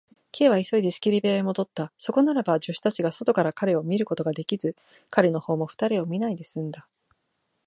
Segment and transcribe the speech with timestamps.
[0.33, 1.93] Ｋ は急いで仕切り部屋へもどった。
[1.95, 4.75] そこならば、助手たちが外から彼を見ることができず、
[5.11, 6.87] 彼のほうも二人を見ないですんだ。